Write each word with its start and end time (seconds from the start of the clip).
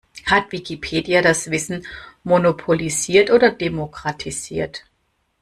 Hat 0.25 0.51
Wikipedia 0.51 1.21
das 1.21 1.51
Wissen 1.51 1.85
monopolisiert 2.23 3.29
oder 3.29 3.51
demokratisiert? 3.51 4.83